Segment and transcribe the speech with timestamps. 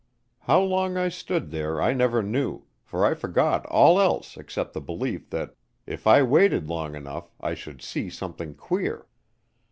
[0.39, 4.81] How long I stood there I never knew, for I forgot all else except the
[4.81, 5.53] belief that
[5.85, 9.05] if I waited long enough I should see something queer.